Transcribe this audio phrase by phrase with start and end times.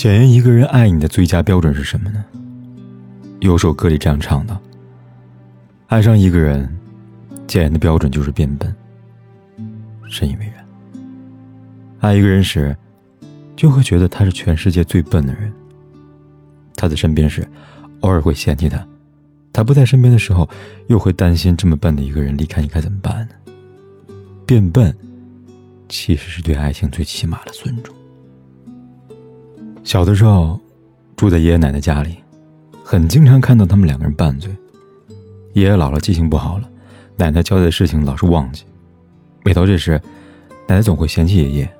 [0.00, 2.24] 检验一个人爱你的最佳标准是什么呢？
[3.40, 4.58] 有首歌里这样唱的
[5.88, 6.66] ：“爱上一个人，
[7.46, 8.74] 检验的标准就是变笨。”
[10.08, 10.66] 深以为然。
[11.98, 12.74] 爱一个人时，
[13.54, 15.52] 就会觉得他是全世界最笨的人。
[16.74, 17.46] 他在身边时，
[18.00, 18.78] 偶尔会嫌弃他；
[19.52, 20.48] 他不在身边的时候，
[20.86, 23.34] 又会担心这么笨的一个人离开你该怎么办呢？
[24.46, 24.96] 变笨，
[25.90, 27.94] 其实是对爱情最起码的尊重。
[29.82, 30.60] 小的时候，
[31.16, 32.16] 住在爷爷奶奶家里，
[32.84, 34.54] 很经常看到他们两个人拌嘴。
[35.54, 36.70] 爷爷老了，记性不好了，
[37.16, 38.64] 奶奶交代的事情老是忘记。
[39.42, 40.00] 每到这时，
[40.68, 41.70] 奶奶总会嫌弃爷爷，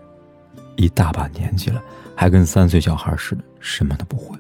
[0.76, 1.80] 一大把年纪了，
[2.16, 4.36] 还跟三岁小孩似的，什么都不会。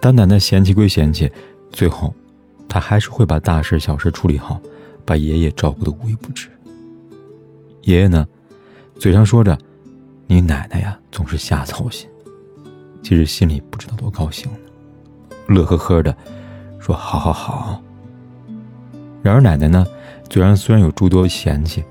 [0.00, 1.30] 但奶奶嫌弃归嫌弃，
[1.70, 2.14] 最后，
[2.68, 4.58] 她还是会把大事小事处理好，
[5.04, 6.48] 把爷爷照顾的无微不至。
[7.82, 8.26] 爷爷呢，
[8.98, 9.58] 嘴上说着。
[10.32, 12.08] 你奶奶呀，总是瞎操心，
[13.02, 14.58] 其实心里不知道多高兴呢，
[15.48, 16.16] 乐呵呵的
[16.78, 17.82] 说：“好好好。”
[19.24, 19.84] 然而奶奶呢，
[20.30, 21.82] 虽然虽然有诸多嫌弃，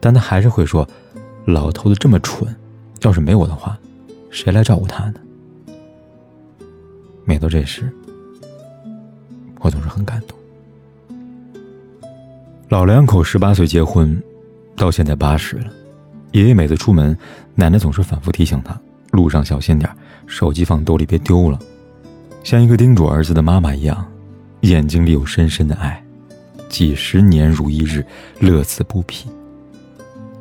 [0.00, 0.88] 但她还是会说
[1.44, 2.56] ：“老头子这么蠢，
[3.02, 3.78] 要是没我的话，
[4.30, 5.20] 谁来照顾他呢？”
[7.26, 7.92] 每到这时，
[9.60, 10.38] 我总是很感动。
[12.70, 14.18] 老两口十八岁结婚，
[14.74, 15.66] 到现在八十了。
[16.32, 17.16] 爷爷每次出门，
[17.54, 18.78] 奶奶总是反复提醒他：
[19.10, 19.90] 路上小心点
[20.26, 21.58] 手机放兜里别丢了。
[22.42, 24.04] 像一个叮嘱儿子的妈妈一样，
[24.62, 26.02] 眼睛里有深深的爱，
[26.68, 28.04] 几十年如一日，
[28.40, 29.28] 乐此不疲。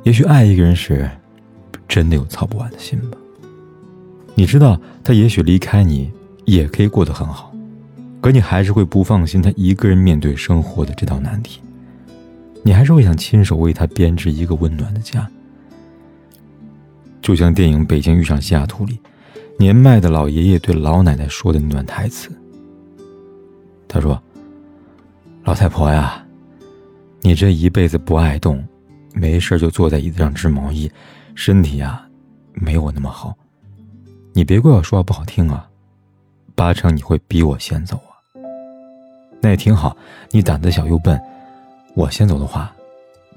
[0.04, 1.10] 也许爱一个人时，
[1.88, 3.18] 真的有操不完的心吧。
[4.34, 6.10] 你知道，他也许离开你
[6.46, 7.54] 也可以过得很好，
[8.22, 11.60] 可你还是会不放心他一个人面对生活的这道难题。
[12.64, 15.30] 你还是会想亲手为他编织一个温暖的家。
[17.22, 19.00] 就像电影《北京遇上西雅图》里，
[19.58, 22.32] 年迈的老爷爷对老奶奶说的那段台词。
[23.88, 24.22] 他说
[25.44, 26.26] ：“老太婆呀，
[27.22, 28.66] 你这一辈子不爱动，
[29.14, 30.92] 没事就坐在椅子上织毛衣，
[31.36, 32.04] 身体呀，
[32.54, 33.38] 没我那么好。
[34.34, 35.70] 你别怪我说话不好听啊，
[36.56, 38.18] 八成你会比我先走啊。
[39.42, 39.96] 那也挺好，
[40.32, 41.22] 你胆子小又笨，
[41.96, 42.74] 我先走的话，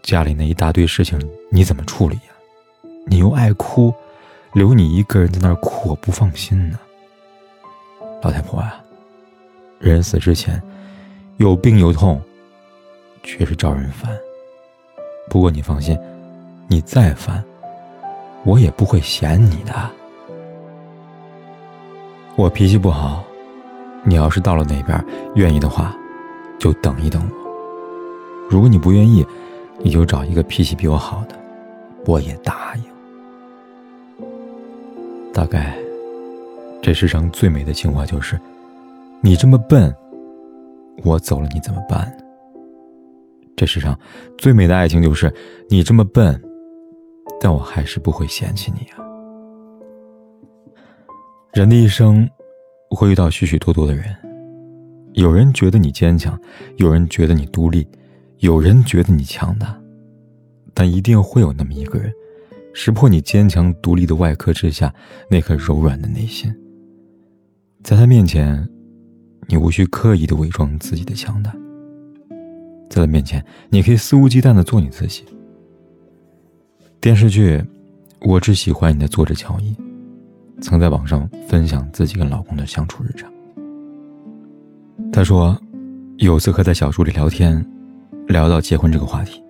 [0.03, 1.21] 家里那一大堆事情
[1.51, 2.23] 你怎么处理呀？”
[3.07, 3.93] 你又爱哭，
[4.53, 6.79] 留你一个人在那儿哭，我不放心呢。
[8.23, 8.83] 老太婆啊，
[9.79, 10.61] 人死之前，
[11.37, 12.21] 有病有痛，
[13.23, 14.17] 确实招人烦。
[15.29, 15.99] 不过你放心，
[16.69, 17.45] 你再烦，
[18.45, 19.73] 我也不会嫌你的。
[22.37, 23.23] 我脾气不好，
[24.03, 25.05] 你要是到了那边
[25.35, 25.95] 愿意的话，
[26.59, 27.37] 就等一等我。
[28.51, 29.25] 如果你不愿意，
[29.79, 31.39] 你就找一个脾气比我好的，
[32.07, 32.94] 我也答应。
[35.35, 35.77] 大概，
[36.81, 38.41] 这世上最美的情话就是：
[39.21, 39.93] 你这么笨，
[41.03, 42.17] 我走了你怎么办？
[43.57, 43.99] 这世上
[44.39, 45.35] 最美的爱情就是：
[45.69, 46.41] 你这么笨，
[47.41, 49.03] 但我还是不会嫌弃你啊。
[51.53, 52.31] 人的一生
[52.91, 54.15] 会遇到许许多多的人，
[55.15, 56.41] 有人觉得你坚强，
[56.77, 57.85] 有人觉得你独立，
[58.39, 59.77] 有人觉得你强大，
[60.73, 62.13] 但一定会有那么一个人。
[62.75, 64.93] 识破你坚强独立的外壳之下
[65.31, 66.55] 那颗柔软的内心。
[67.83, 68.69] 在他面前，
[69.47, 71.55] 你无需刻意的伪装自己的强大。
[72.91, 75.25] 在他面前，你可以肆无忌惮的做你自己。
[77.01, 77.59] 电视剧
[78.21, 79.77] 《我只喜欢你》的作者乔伊，
[80.61, 83.31] 曾在网上分享自己跟老公的相处日常。
[85.13, 85.57] 他说，
[86.17, 87.65] 有次和在小树里聊天，
[88.27, 89.44] 聊到结婚这个话题。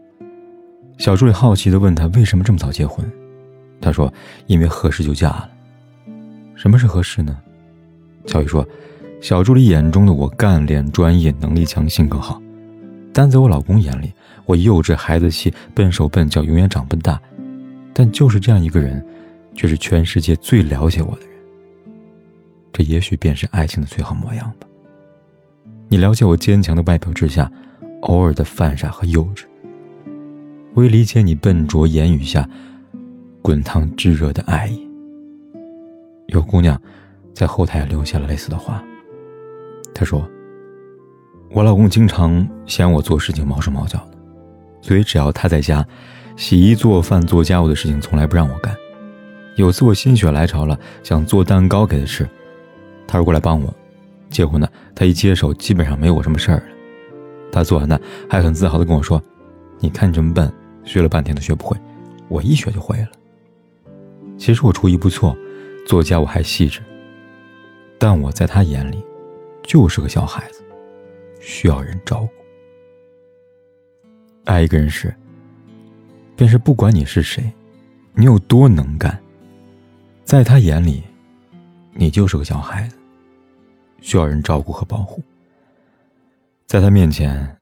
[0.97, 3.05] 小助理好奇的问他：“为什么这么早结婚？”
[3.81, 4.13] 他说
[4.47, 5.51] ：“因为合适就嫁了。”
[6.55, 7.37] 什么是合适呢？
[8.27, 8.67] 乔宇说
[9.21, 12.41] ：“小助理眼中的我干练、专业、能力强、性格好，
[13.13, 14.13] 但在我老公眼里，
[14.47, 17.21] 我幼稚、孩子气、笨手笨脚、永远长不大。
[17.93, 19.05] 但就是这样一个人，
[19.55, 21.31] 却是全世界最了解我的人。
[22.73, 24.67] 这也许便是爱情的最好模样吧。
[25.89, 27.51] 你了解我坚强的外表之下，
[28.03, 29.45] 偶尔的犯傻和幼稚。”
[30.75, 32.49] 我也理解你笨拙言语下
[33.41, 34.85] 滚烫炙热的爱意。
[36.27, 36.81] 有姑娘
[37.33, 38.83] 在后台留下了类似的话。
[39.95, 40.29] 她说
[41.53, 44.19] ：“我老公经常嫌我做事情毛手毛脚的，
[44.83, 45.87] 所以只要他在家，
[46.37, 48.75] 洗衣做饭做家务的事情从来不让我干。
[49.55, 52.29] 有次我心血来潮了，想做蛋糕给他吃，
[53.07, 53.73] 他说过来帮我。
[54.29, 56.65] 结果呢，他一接手，基本上没我什么事儿了。
[57.53, 57.97] 他做完呢，
[58.29, 59.23] 还很自豪地跟我说
[59.79, 60.53] ：‘你看你这么笨，
[60.85, 61.77] 学了半天都学不会，
[62.29, 63.09] 我一学就会了。’
[64.39, 65.37] 其实我厨艺不错，
[65.87, 66.81] 做家务还细致，
[67.99, 69.03] 但我在他眼里。”
[69.67, 70.63] 就是个小孩子，
[71.41, 72.29] 需要人照顾。
[74.45, 75.15] 爱一个人时，
[76.37, 77.51] 便是不管你是谁，
[78.13, 79.19] 你有多能干，
[80.23, 81.03] 在他眼里，
[81.95, 82.99] 你就是个小孩子，
[84.03, 85.23] 需要人照顾和保护。
[86.67, 87.57] 在他面前，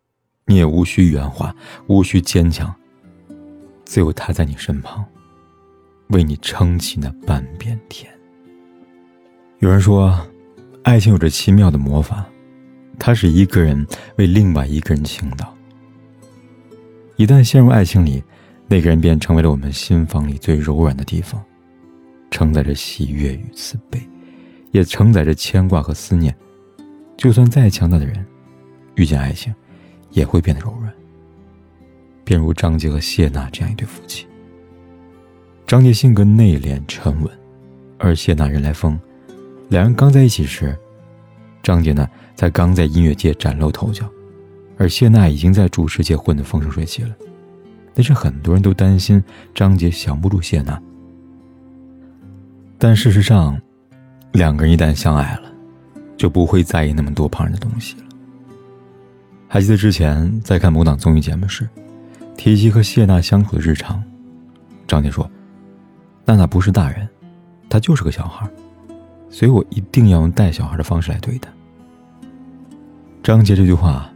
[0.47, 1.55] 你也无需圆滑，
[1.87, 2.75] 无需坚强，
[3.85, 5.05] 只有他在你身旁，
[6.09, 8.13] 为你撑起那半边天。
[9.59, 10.19] 有人说。
[10.85, 12.27] 爱情有着奇妙的魔法，
[12.99, 13.87] 它是一个人
[14.17, 15.57] 为另外一个人倾倒。
[17.15, 18.21] 一旦陷入爱情里，
[18.67, 21.41] 那个人便成为了我们心房里最柔软的地方，
[22.33, 24.03] 承载着喜悦与慈悲，
[24.73, 26.35] 也承载着牵挂和思念。
[27.17, 28.27] 就算再强大的人，
[28.97, 29.55] 遇见爱情，
[30.11, 30.92] 也会变得柔软。
[32.25, 34.27] 便如张杰和谢娜这样一对夫妻。
[35.67, 37.31] 张杰性格内敛沉稳，
[37.99, 38.99] 而谢娜人来疯。
[39.69, 40.77] 两人刚在一起时，
[41.63, 44.07] 张杰呢才刚在音乐界崭露头角，
[44.77, 47.15] 而谢娜已经在主持界混得风生水起了。
[47.95, 49.23] 但是很多人都担心
[49.55, 50.81] 张杰降不住谢娜。
[52.79, 53.59] 但事实上，
[54.33, 55.53] 两个人一旦相爱了，
[56.17, 58.05] 就不会在意那么多旁人的东西了。
[59.47, 61.69] 还记得之前在看某档综艺节目时，
[62.37, 64.03] 提及和谢娜相处的日常，
[64.87, 65.31] 张杰说
[66.25, 67.09] ：“娜娜不是大人，
[67.69, 68.49] 她就是个小孩。”
[69.31, 71.51] 所以我一定要用带小孩的方式来对她。
[73.23, 74.11] 张杰这句话，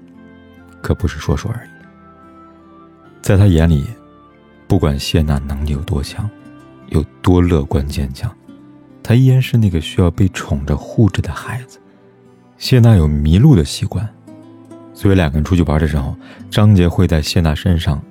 [0.83, 1.71] 可不是说说而已。
[3.23, 3.87] 在他眼里，
[4.69, 6.29] 不管谢娜能力有多强，
[6.89, 8.31] 有多乐观坚强，
[9.03, 11.79] 她依然是那个需要被宠着护着的孩子。
[12.59, 14.09] 谢娜有迷路的习惯，
[14.97, 16.17] 所以两个人出去玩的时候，
[16.51, 18.03] 张杰会在谢娜身上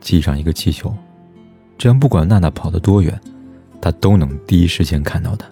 [0.00, 0.92] 系上一个气球，
[1.78, 3.18] 这样不管娜娜跑得多远，
[3.80, 5.46] 他都能第一时间看到她。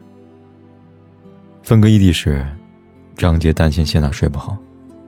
[1.62, 2.44] 分隔异地时，
[3.16, 4.58] 张杰担心谢娜睡不好，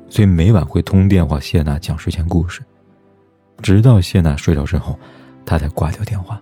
[0.08, 2.62] 所以每晚会通电话谢娜讲睡前故事，
[3.61, 4.96] 直到谢娜睡着之后，
[5.44, 6.40] 他才挂掉电话。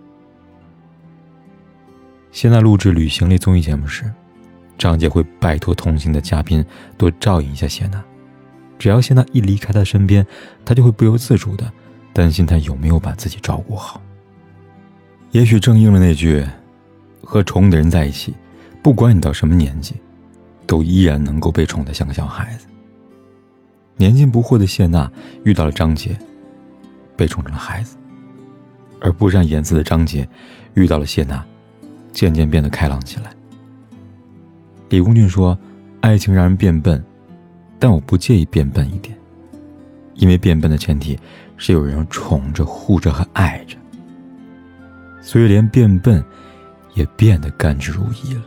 [2.31, 4.11] 谢娜录制《旅行》类综艺节目时，
[4.77, 6.63] 张杰会拜托同行的嘉宾
[6.99, 8.03] 多照应一下谢娜，
[8.77, 10.25] 只要谢娜一离开他身边，
[10.65, 11.71] 他就会不由自主的
[12.13, 14.01] 担心他有没有把自己照顾好。
[15.31, 16.45] 也许正应了那句
[17.23, 18.33] ：“和宠的人在一起，
[18.81, 19.95] 不管你到什么年纪。”
[20.67, 22.67] 都依然能够被宠得像个小孩子。
[23.95, 25.09] 年近不惑的谢娜
[25.45, 26.19] 遇到了张杰，
[27.15, 27.95] 被宠成了孩子；
[28.99, 30.27] 而不善言辞的张杰
[30.73, 31.41] 遇到了谢娜，
[32.11, 33.31] 渐渐变得开朗起来。
[34.89, 35.57] 李公俊说
[36.01, 37.01] ：“爱情让人变笨，
[37.79, 39.17] 但我不介意变笨一点，
[40.15, 41.17] 因为变笨的前提
[41.57, 43.77] 是有人宠着、护着和爱着，
[45.21, 46.23] 所以连变笨
[46.93, 48.41] 也变得甘之如饴了。”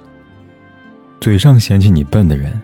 [1.20, 2.60] 嘴上嫌弃你笨的人，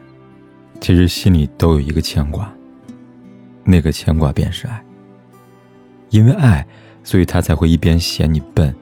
[0.80, 2.50] 其实心里都有一个牵挂。
[3.64, 4.82] 那个牵挂便是爱。
[6.10, 6.66] 因为爱，
[7.04, 8.74] 所以他才会一边嫌你笨，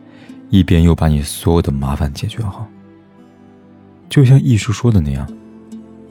[0.50, 2.68] 一边又把你所有的麻烦解决好。
[4.08, 5.26] 就像艺术说的那样，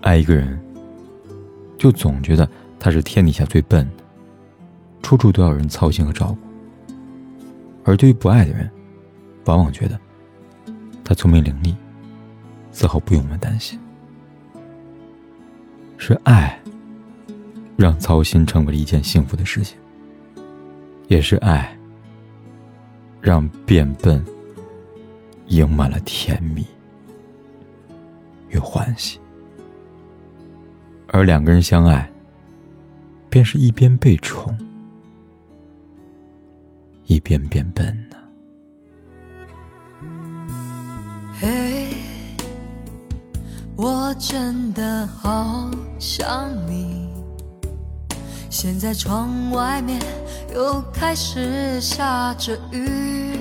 [0.02, 0.60] 爱一个人，
[1.84, 2.50] 就总觉得
[2.80, 4.04] 他是天底下最笨的，
[5.02, 6.38] 处处都要人操心和照顾。
[7.84, 8.72] 而对于不爱的人，
[9.44, 10.00] 往往觉得
[11.04, 11.76] 他聪明伶俐。
[12.72, 13.78] 丝毫不用我们担心，
[15.98, 16.58] 是爱
[17.76, 19.78] 让操心成为了一件幸福的事情，
[21.10, 21.78] 也是爱
[23.20, 24.24] 让变笨
[25.48, 26.66] 盈满了甜蜜
[28.48, 29.20] 与欢喜。
[31.14, 32.12] 而两个人相爱，
[33.30, 34.58] 便是一边被宠，
[37.06, 37.96] 一边变笨。
[43.76, 47.10] 我真的好想你。
[48.50, 50.02] 现在窗外面
[50.56, 53.38] 又开始下着雨，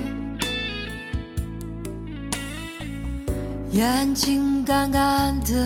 [3.71, 5.65] 眼睛干干的，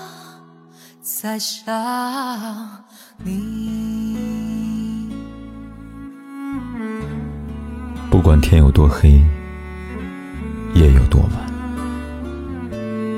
[1.21, 2.83] 在想
[3.23, 5.07] 你？
[8.09, 9.21] 不管天有多黑，
[10.73, 11.31] 夜有多晚，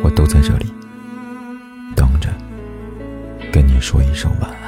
[0.04, 0.66] 我都在这里
[1.96, 2.28] 等着，
[3.54, 4.63] 跟你说一声晚安。